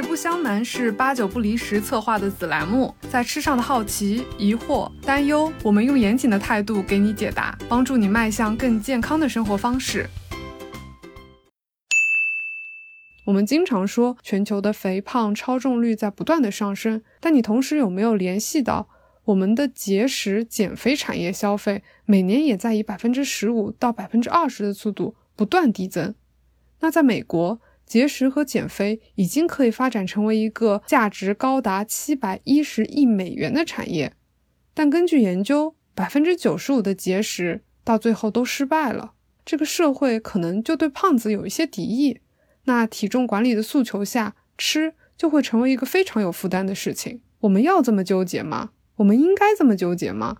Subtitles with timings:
[0.00, 10.08] 实不相瞒是八九不离十策划的子栏目，在吃上的好奇、疑惑、担忧，我们用严谨的态度给你解答，帮助你迈向更健康的生活方式。
[13.26, 18.88] 我们经常说全球的肥胖、超重率在不断的上升，但你同时有没有联系到
[19.24, 26.14] 我们的节食减肥产业消费每年也在以百分之十五到百分之二十的速度不断递增？
[26.82, 27.60] 那在美国，
[27.90, 34.12] 节食和减肥已经可以发展成为一个价值高达七百一十亿美元的产业，
[34.72, 39.14] 但根据研究，百分之九十五的节食到最后都失败了。
[39.44, 42.20] 这个社会可能就对胖子有一些敌意。
[42.66, 47.20] 那体重管理的诉求下，吃就会成为一个非常有负担的事情。
[47.40, 48.70] 我们要这么纠结吗？
[48.98, 50.36] 我们应该这么纠结吗？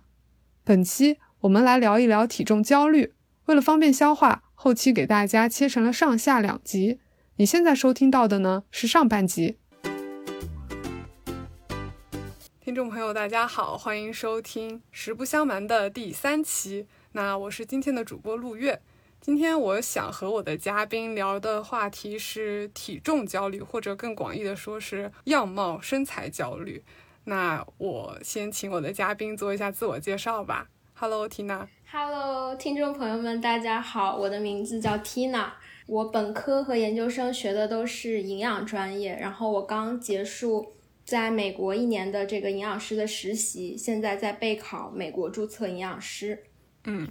[0.63, 3.11] 本期我们来聊一聊体重焦虑。
[3.47, 6.99] 为了方便消化，后期给大家切成了上下两集。
[7.41, 9.57] 你现在收听到的呢是上半集。
[12.59, 16.85] 听众朋友，大家好，欢迎收听《实不相瞒》的第三期。
[17.13, 18.79] 那我是今天的主播陆月。
[19.19, 26.83] 今天我想和我的嘉宾聊的话题是体重焦虑，或者更广义的说是样貌身材焦虑。
[27.23, 30.67] 那我先请我的嘉宾做一下自我介绍吧。
[30.93, 31.65] Hello，Tina。
[31.91, 35.47] Hello，听众朋友们，大家好，我的名字叫 Tina。
[35.85, 46.43] 我本科和研究生学的都是营养专业，然后我刚结束在美国一年的这个营养师的实习，现在在备考美国注册营养师。
[46.85, 47.07] 嗯。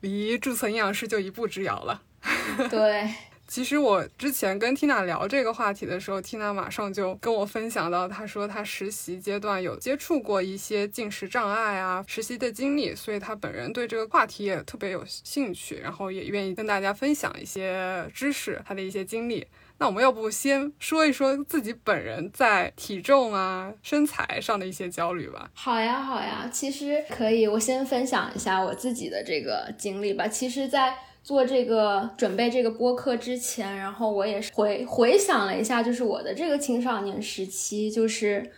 [0.00, 2.00] 离注册营养师就一步之遥了。
[2.70, 3.12] 对，
[3.48, 19.46] 其实我之前跟 Tina 聊这个话题的时候，Tina 马上就跟我分享到，她说她实习阶段有接触过一些进食障碍啊，实习的经历，所以她本人对这个话题也特别有兴趣，然后也愿意跟大家分享一些知识，她的一些经历。
[19.80, 25.48] 那我们要不先说一说自己本人在体重啊、身材上的一些焦虑吧？
[25.54, 30.26] 好呀，好呀，其实可以，我先分享一下我自己的这个经历吧。
[30.28, 38.50] 其实，在做这个准备这个播客之前，然后我也是回回想了一下，就是我的这个青少年时期，就是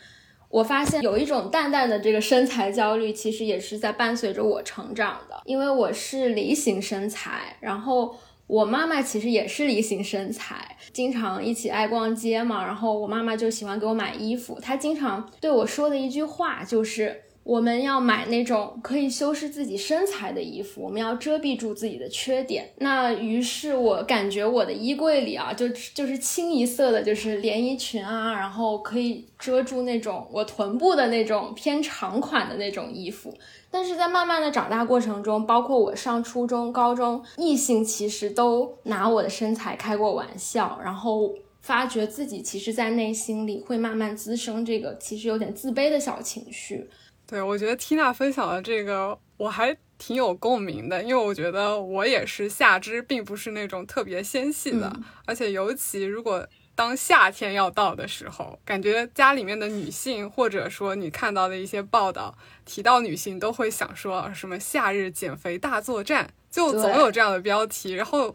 [0.48, 8.16] 我发现有一种淡淡的这个身材焦虑，其实也是在伴随着我成长的，因为我是梨形身材，然后。
[8.50, 17.22] 我妈妈其实也是梨形身材，经常一起爱逛街嘛，然后我妈妈就喜欢给我买衣服，她经常对我说的一句话就是。
[17.42, 22.70] 我们要买那种可以修饰自己身材的衣服，我们要遮蔽住自己的缺点。
[22.76, 33.34] 那于是我感觉我的衣柜里啊，就就是清一色的，就是连衣裙啊，然后可以遮住那种我臀部的那种偏长款的那种衣服。
[33.70, 46.88] 但是在慢慢的长大过程中，包括我上初中、高中，异性其实都拿我的身材开过玩笑，然后发觉自己其实，在内心里会慢慢滋生这个其实有点自卑的小情绪。
[47.30, 54.92] 对，我觉得缇娜分享的这个我还挺有共鸣的，因为我觉得我也是下肢并不是那种特别纤细的，
[55.26, 67.92] 而且尤其如果当夏天要到的时候，感觉家里面的女性或者说你看到的一些报道提到女性都会想说什么夏日减肥大作战，就总有这样的标题。
[67.92, 68.34] 然后，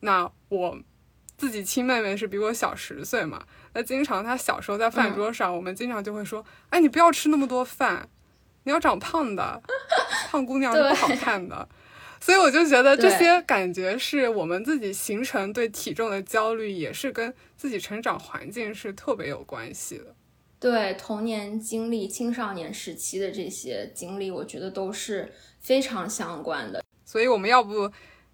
[0.00, 0.76] 那我
[1.36, 8.08] 自己亲妹妹是比我小十岁嘛，那经常她小时候在饭桌上，我们经常就会说，哎，你不要吃那么多饭。
[8.64, 9.62] 你要长胖的，
[10.28, 11.68] 胖姑娘是不好看的，
[12.20, 20.14] 所以我就觉得这些感觉是我们自己形成对体重的焦虑，也是跟自己成长环境是特别有关系的。
[20.60, 26.80] 对童年经历、青少年时期的这些经历，我觉得都是非常相关的。
[27.04, 27.90] 所以我们要不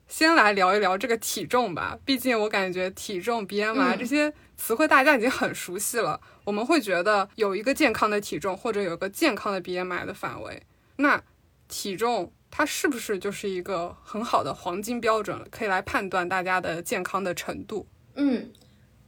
[0.09, 1.99] 先来聊一聊这个体重吧？
[2.05, 6.21] 毕竟我感觉体重、BMI 这些词汇大家已经很熟悉了。
[6.45, 10.63] 我们会觉得有一个健康的体重或者有个健康的 BMI 的范围，
[10.97, 11.23] 那
[11.69, 17.87] 体重它是不是就是一个很好的黄金标准，可以来判断大家的健康的程度？
[18.17, 18.51] 嗯，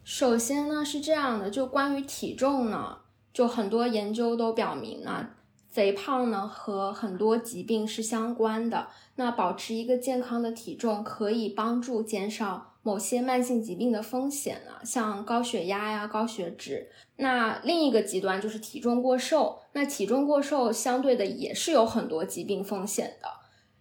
[0.05, 2.99] 首先呢是这样的，就关于体重呢，
[3.33, 5.31] 就很多研究都表明呢，
[5.69, 8.89] 肥胖呢和很多疾病是相关的。
[9.17, 12.70] 那保持一个健康的体重可以帮助减少。
[12.83, 16.89] 某些慢性疾病的风险呢，像高血压呀、高血脂。
[17.17, 19.59] 那另一个极端就是体重过瘦。
[19.73, 23.29] 那体重过瘦相对的也是有很多疾病风险的。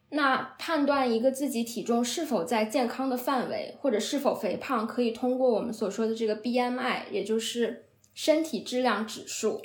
[0.10, 9.62] 那判断一个自己体重是否在健康的范围，或者是否肥胖，可以通过我们所说的这个 BMI，也就是身体质量指数。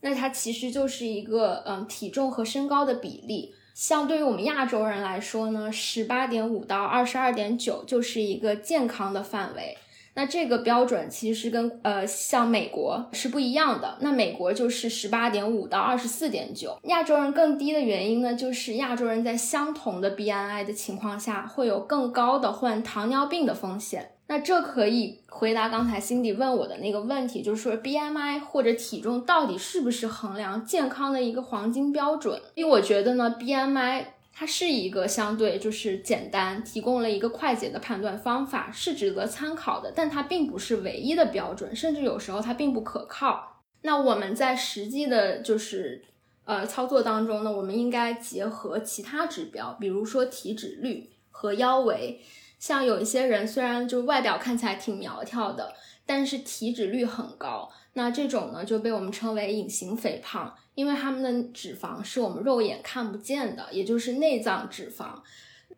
[0.00, 3.54] 那它其实就是一个嗯体重和身高的比例。
[3.74, 9.76] 相对于我们亚洲人来说呢，十八点五到二十二点九就是一个健康的范围。
[10.16, 13.98] 那这个标准其实跟呃像美国是不一样的。
[14.00, 24.12] 那美国就是十八点五到二十四点九，亚洲人更低的原因呢，就是亚洲人在相同的 BMI 的情况下，会有更高的患糖尿病的风险。
[24.26, 32.40] 那这可以回答刚才 Cindy 问我的那个问题，就是说 BMI 或者体重到底是不是衡量健康的一个黄金标准？
[32.54, 43.60] 因为我觉得呢，BMI 它是一个相对就是简单，提供了一个快捷的判断方法，是值得参考的，但它并不是唯一的标准，甚至有时候它并不可靠。
[43.82, 46.02] 那我们在实际的就是
[46.46, 52.22] 呃操作当中呢，我们应该结合其他指标，比如说体脂率和腰围。
[52.64, 55.74] 像有一些人虽然就外表看起来挺苗条的，
[56.06, 65.20] 但是体脂率很高，那这种呢就被我们称为隐形肥胖，因为他们的脂肪是我们肉眼看不见的，也就是内脏脂肪。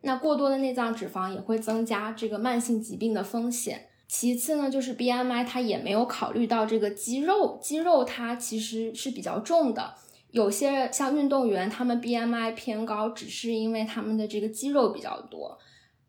[0.02, 3.88] 那过多的内脏脂肪也会增加这个慢性疾病的风险。
[4.06, 9.94] 其次呢，就是 BMI 它也没有考虑到这个肌肉，肌肉它其实是比较重的，
[10.30, 15.58] 有些像运动员他们 BMI 偏高，只是因为他们的这个肌肉比较多，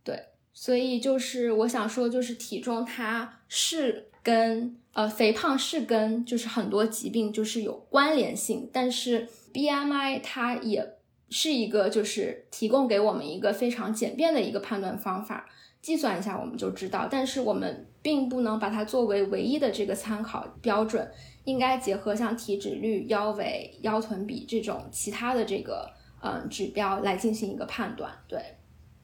[0.03, 0.23] 对。
[0.59, 10.95] 所以就是我想说，就是体重它是跟呃肥胖是跟就是很多疾病就是有关联性，但是 BMI 它也
[11.29, 15.47] 是一个就是提供给我们一个非常简便的一个判断方法，
[15.79, 21.07] 计算一下我们就知道，但是我们并不能把它作为唯一的这个参考标准，
[21.43, 25.87] 应该结合像体脂率、腰围、腰臀比这种其他的这个
[26.23, 28.56] 嗯指标来进行一个判断，对。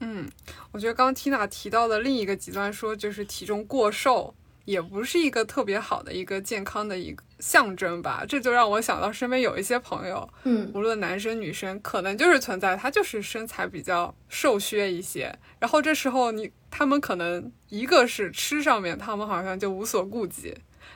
[0.04, 0.30] 嗯，
[0.72, 4.34] 我觉得刚刚 Tina 提到的另一个极端说，就是体重过瘦，
[4.66, 8.24] 也不是一个特别好的一个健康的一个象征吧。
[8.28, 15.34] 这就让我想到身边有一些朋友，嗯，无论男生女生，可能就是存在他就是身材比较瘦削一些。
[15.60, 20.54] 然后这时候你他们可能一个是吃上面，他们好像就无所顾忌；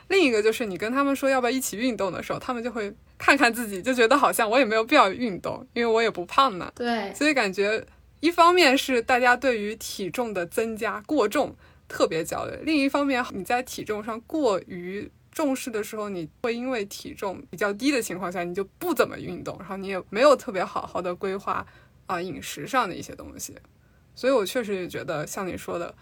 [0.08, 6.72] 另一个就是你跟他们说要不要一起运动的时候，他们就会看看自己，就觉得好像我也没有必要运动，因为我也不胖呢。
[6.74, 7.84] 对，所以感觉。
[8.20, 11.54] 一方面是大家对于体重的增加过重
[11.86, 21.64] 特别焦虑，另一方面你在体重上过于重视的时候，你会因为体重比较低的情况下，你就不怎么运动，然后你也没有特别好好的规划
[22.06, 23.56] 啊饮食上的一些东西，
[24.14, 25.94] 所以我确实也觉得像你说的，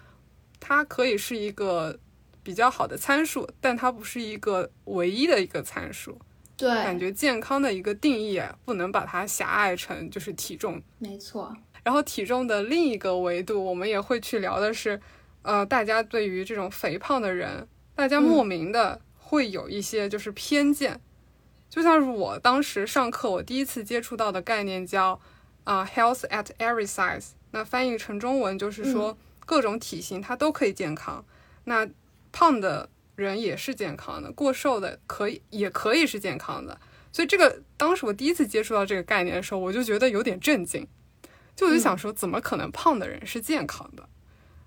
[0.58, 1.98] 它可以是一个
[2.42, 6.18] 比较好的参数，但它不是一个唯一的一个参数。
[6.56, 10.80] 对，感觉健康的一个定义不能把它狭隘成就是体重。
[10.98, 11.54] 没错。
[11.86, 15.00] 然后体重的另一个维度，我们也会去聊的是，
[15.42, 21.00] 呃，大家对于这种肥胖的人，大家莫名的会有一些就是偏见，
[21.70, 25.20] 就像是我当时上课，我第一次接触到的概念叫
[25.62, 31.24] 啊，health at every size，那翻译成中文就是说各种体型它都可以健康，
[31.66, 31.88] 那
[32.32, 36.80] 胖的人也是健康的，过瘦的可以也可以是健康的，
[37.12, 40.84] 所以这个当时我第一次接触到这个概念的时候，我就觉得有点震惊。
[41.56, 44.06] 就我就想说，怎么可能胖的人是健康的？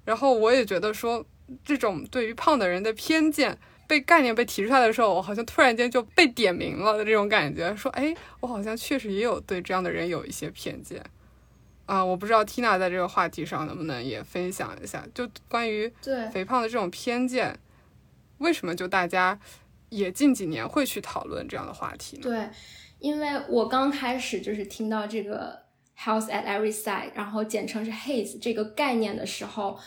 [0.03, 1.23] 然后我也觉得说，
[1.63, 3.55] 这种对于胖的人的偏见
[3.87, 7.75] 被概念被提出来的时候，我好像突然间就被点名了的这种感觉。
[7.75, 11.03] 说，哎，我好像确实也有对这样的人有一些偏见
[11.85, 12.03] 啊！
[12.03, 17.59] 我不知道 Tina 在这个话题上能不能也分享一下，就关于对肥胖的这种偏见，
[18.39, 19.39] 为什么就大家
[19.89, 22.23] 也近几年会去讨论这样的话题呢？
[22.23, 22.49] 对，
[22.97, 25.68] 因为我刚开始就是听到这个。
[26.01, 29.77] Health at every size，然后简称是 HAES 这个概念的时候，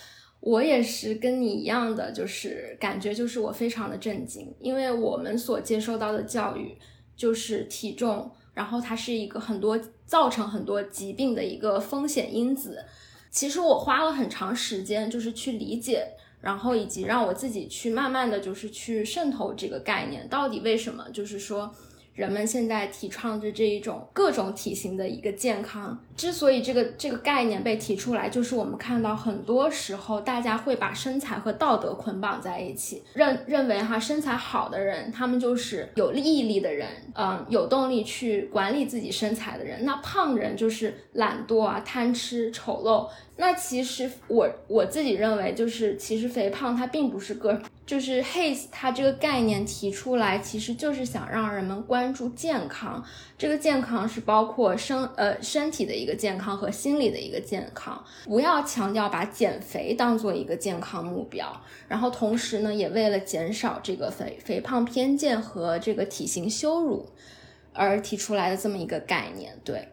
[0.40, 6.76] 我也是跟你一样的，就是感觉就是我非常的震惊，因为我们所接受到的教育
[7.16, 12.84] 就是体重，然后它是一个很多造成很多疾病的一个风险因子。
[13.30, 16.06] 其实我花了很长时间，就是去理解，
[16.42, 21.74] 然后以及让我自己去慢慢的就是去渗透这个概念，到底为什么，就是说。
[22.14, 43.08] 人们现在提倡着这一种各种体型的一个健康，之所以这个这个概念被提出来，就是我们看到很多时候大家会把身材和道德捆绑在一起，认认为哈身材好的人，他们就是有毅力的人，嗯，有动力去管理自己身材的人，那胖人就是懒惰啊、贪吃、丑陋。
[43.42, 53.04] 那其实我我自己认为，就是其实肥胖它并不是个，就是 HAES 它这个概念提出来，其实就是想让人们关注健康。
[53.36, 61.60] 这个健康是包括身呃身体的一个健康和心理的一个健康，不要强调把减肥当做一个健康目标。
[61.88, 67.10] 然后同时呢，也为了减少这个肥肥胖偏见和这个体型羞辱
[67.72, 69.58] 而提出来的这么一个概念。
[69.64, 69.88] 对，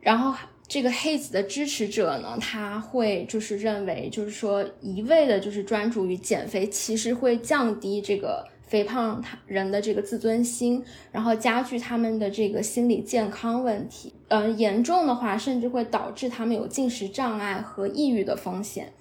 [0.00, 0.34] 然后。
[0.68, 14.12] 这个黑子的支持者呢，他会就是认为，就是说一味的就是专注于减肥，其实会降低这个肥胖他人的这个自尊心，然后加剧他们的这个心理健康问题。
[14.28, 18.92] 嗯，严重的话，甚至会导致他们有进食障碍和抑郁的风险。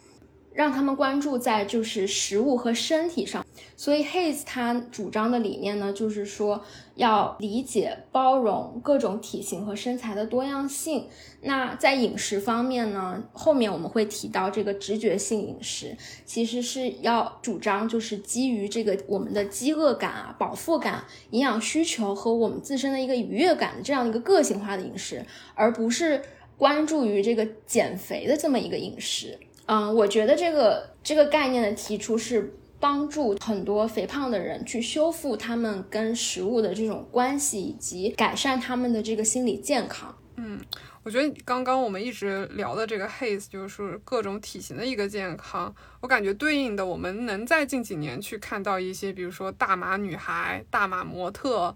[0.57, 3.45] 让他们关注在就是食物和身体上，
[3.75, 6.63] 所以 Haze 他主张的理念呢，就是说
[6.95, 11.05] 要理解、包容各种体型和身材的多样性。
[11.41, 15.95] 那在饮食方面呢，后面我们会提到这个直觉性饮食，
[16.25, 25.23] 其实是要主张就是基于这个我们的饥饿感啊、饱腹感、营养需求和我们自身的一个愉悦感的这样一个个性化的饮食，
[25.53, 26.23] 而不是
[26.57, 29.37] 关注于这个减肥的这么一个饮食。
[29.67, 40.17] 嗯，我觉得这个这个概念的提出是帮助很多肥胖的人去修复他们跟食物的这种关系，以及改善他们的这个心理健康。
[40.37, 40.59] 嗯，
[41.03, 51.75] 我觉得刚刚我们一直聊的这个 haze 就是各种体型的一个健康，我感觉对应的我们能在近几年去看到一些，比如说大码女孩、大码模特，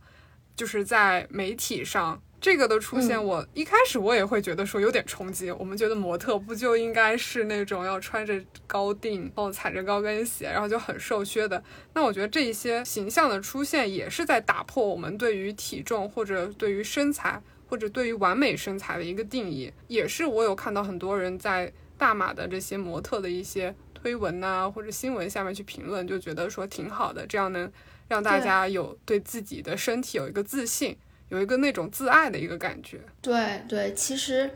[0.56, 2.22] 就是在媒体上。
[2.42, 5.52] 这个的出现，我一开始我也会觉得说有点冲击。
[5.52, 11.64] 我们觉得模特不就应该是那种要穿着高定，然后踩着高跟鞋，然后就很瘦削的？
[11.94, 19.72] 那我觉得这一些形象的出现，也是在打破我们对于体重或者对于身材或者对于完美身材的一个定义。
[19.88, 27.72] 也是我有看到很多人在大码的这些模特的一些推文呐或者新闻下面去评论，就觉得说挺好的，这样能
[28.08, 30.98] 让大家有对自己的身体有一个自信。
[31.32, 34.50] 有一个那种自爱的一个感觉，对对，其实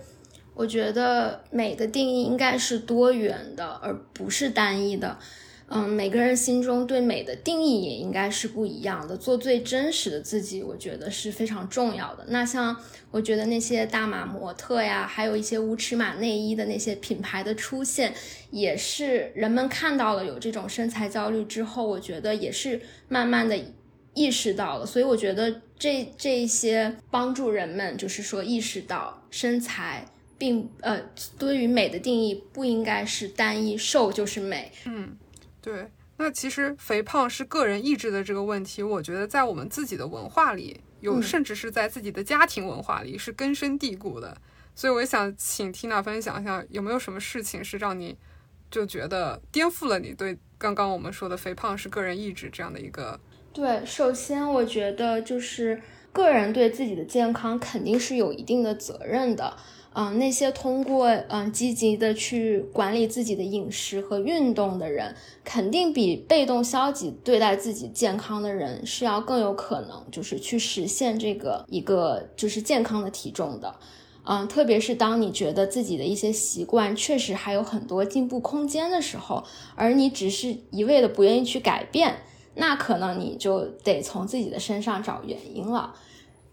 [0.53, 5.17] 我觉得美的定义应该是多元的，而不是单一的。
[5.67, 9.15] 嗯，每个人心中对美的定义也应该是不一样的。
[9.15, 12.25] 做最真实的自己，我觉得是非常重要的。
[12.27, 12.75] 那像
[13.09, 18.13] 我觉得那些大码模特呀，还有一些无尺码内衣的那些品牌的出现，
[18.51, 23.57] 也是人们看到了有这种身材焦虑之后，我觉得也是慢慢的。
[24.17, 30.05] 意识到了，所以我觉得这这一些帮助人们，就是说意识到身材
[30.37, 31.01] 并呃，
[31.37, 34.71] 对于美的定义不应该是单一，瘦就是美。
[34.85, 35.17] 嗯，
[35.61, 35.87] 对。
[36.17, 44.37] 那其实肥胖是个人意志的这个问题，我觉得在我们自己的文化里有，甚至是在自己的家庭文化里是根深蒂固的。
[44.73, 48.17] 所以我想请 Tina 分享一下，有没有什么事情是让你
[48.71, 53.19] 就觉得颠覆了你对刚刚我们说的肥胖是个人意志这样的一个。
[53.55, 55.81] 对，首先我觉得就是
[56.11, 59.55] 个人对自己的健康肯定是有一定的责任的。
[59.93, 73.73] 嗯，那些通过嗯积极的去管理自己的饮食和运动的人，肯定比被动消极对待自己健康的人是要更有可能就是去实现这个一个就是健康的体重的。
[74.25, 79.45] 嗯，特别是当你觉得自己的一些习惯确实还有很多进步空间的时候，
[79.75, 82.17] 而你只是一味的不愿意去改变。
[82.55, 85.93] 那可能你就得从自己的身上找原因了，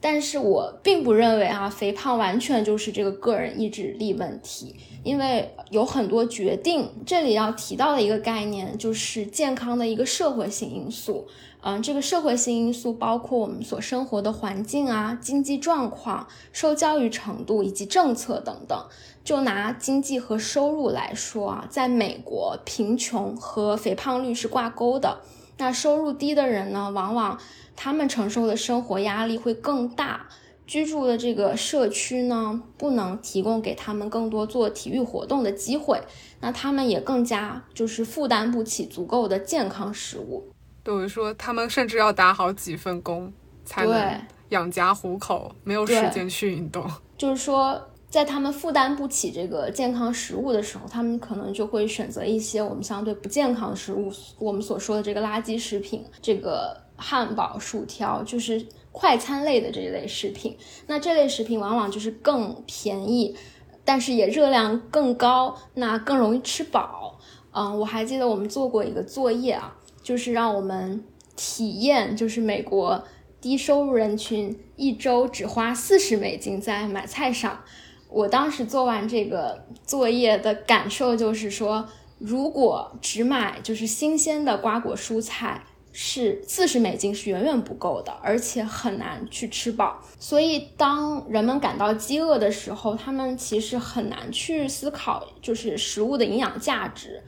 [0.00, 6.90] 但是我并不认为啊，肥胖完全就是这个个人意志力问题，因为有很多决定。
[7.06, 11.28] 这里要提到的一个概念就是健康的一个社会性因素。
[11.64, 18.76] 嗯，这个社会性因素包括我们所生活的环境啊、经济状况、受教育程度以及政策等等。
[19.22, 25.20] 就拿经济和收入来说啊，在美国，贫穷和肥胖率是挂钩的。
[25.58, 27.38] 那收入低的人呢，往往
[27.76, 30.26] 他们承受的生活压力会更大，
[30.66, 36.00] 居住的这个社区呢，不能提供给他们更多做体育活动的机会，
[36.40, 40.50] 那他们也更加就是负担不起足够的健康食物。
[40.82, 43.32] 等于说，他们甚至要打好几份工
[43.64, 46.90] 才能养家糊口，没有时间去运动。
[47.16, 47.88] 就是说。
[48.12, 60.54] 在他们负担不起这个健康食物的时候，他们可能就会选择一些我们相对不健康的食物，我们所说的这个垃圾食品，这个汉堡、薯条，就是快餐类的这一类食品。
[60.88, 63.34] 那这类食品往往就是更便宜，
[63.82, 67.18] 但是也热量更高，那更容易吃饱。
[67.52, 71.02] 嗯，我还记得我们做过一个作业啊，就是让我们
[71.34, 73.02] 体验，就是美国
[73.40, 77.64] 低收入人群一周只花四十美金在买菜上。
[78.12, 81.88] 我当时做完这个作业的感受就是说，
[82.18, 85.64] 如果只买就是新鲜的瓜果蔬菜，
[85.94, 90.00] 是四十美金是远远不够的，而且很难去吃饱。
[90.18, 97.22] 所以当人们感到饥饿的时候，他们其实很难去思考就是食物的营养价值。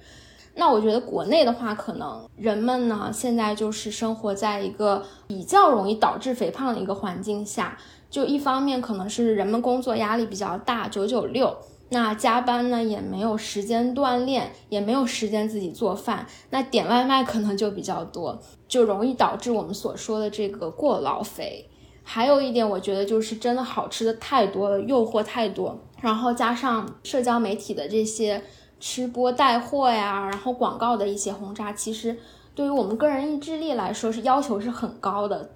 [0.54, 7.76] 那我觉得国内的话，可能人们呢现在就是生活在一个比较容易导致肥胖的一个环境下。
[8.14, 11.52] 就一方面可能是人们工作压力比较大，九九六，
[11.88, 21.68] 那加班呢也没有时间锻炼，也没有时间自己做饭，那点外卖可能就比较多，就容易导致我们所说的这个过劳肥。
[22.04, 28.40] 还有一点，我觉得就是真的好吃的太多了，诱惑太多，然后加上社交媒体的这些。
[28.80, 32.14] 吃播带货呀，然后广告的一些轰炸，其实
[32.54, 35.48] 对于我们个人意志力来说是要求是很高的。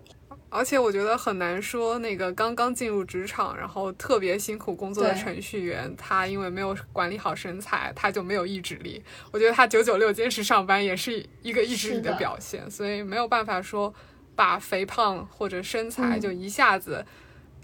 [0.50, 9.02] 而且我觉得很难说，那个刚刚进入职场，然后特别辛苦工作的程序员，他因为没有管理好身材，他就没有意志力。
[9.30, 13.92] 我觉得他九九六坚持上班也是一个意志力的表现，所以没有办法说
[14.34, 17.04] 把肥胖或者身材就一下子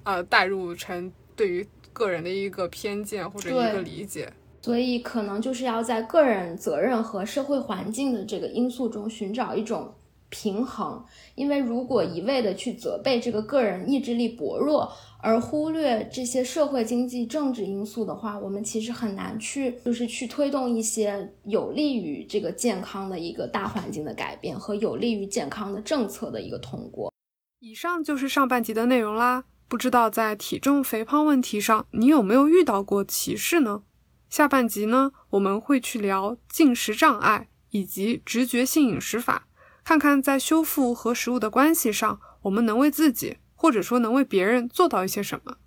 [0.03, 4.33] 呃带入成对于个人的一个偏见或者一个理解。
[4.61, 9.95] 所以可能就是要在个人责任和社会环境的这个因素中寻找一种
[10.35, 11.01] 平衡，
[11.37, 27.13] 因为如果一味的去责备这个个人意志力薄弱，而忽略这些社会经济政治因素的话，我们其实很难去就是去推动一些有利于这个健康的一个大环境的改变和有利于健康的政策的一个通过。
[27.61, 33.83] 以上就是上半集的内容啦，不知道在体重肥胖问题上，你有没有遇到过歧视呢？
[34.29, 39.47] 下半集呢，我们会去聊进食障碍以及直觉性饮食法，
[39.85, 45.59] 看看在修复和食物的关系上，我们能为自己或者说能为别人做到一些什么。